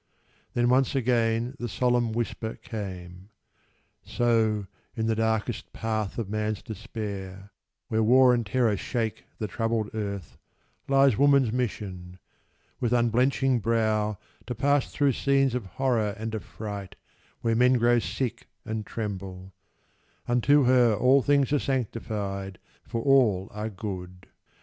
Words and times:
Then 0.55 0.67
once 0.67 0.95
again 0.95 1.53
the 1.59 1.69
solemn 1.69 2.11
whisper 2.11 2.55
came: 2.63 3.29
"So 4.01 4.65
in 4.95 5.05
the 5.05 5.13
darkest 5.13 5.71
path 5.73 6.17
of 6.17 6.27
man's 6.27 6.63
despair, 6.63 7.51
Where 7.87 8.01
War 8.01 8.33
and 8.33 8.43
Terror 8.43 8.75
shake 8.77 9.25
the 9.37 9.45
troubled 9.47 9.91
earth, 9.93 10.39
Lies 10.87 11.19
woman's 11.19 11.51
mission; 11.51 12.17
with 12.79 12.93
unblenching 12.93 13.59
brow 13.59 14.17
To 14.47 14.55
pass 14.55 14.91
through 14.91 15.11
scenes 15.13 15.53
of 15.53 15.67
horror 15.67 16.15
and 16.17 16.33
affright 16.33 16.95
Where 17.41 17.53
men 17.55 17.73
grow 17.73 17.99
sick 17.99 18.47
and 18.65 18.83
tremble: 18.87 19.53
unto 20.27 20.63
her 20.63 20.95
All 20.95 21.21
things 21.21 21.53
are 21.53 21.59
sanctified, 21.59 22.57
for 22.87 23.03
all 23.03 23.49
are 23.51 23.69
good. 23.69 24.25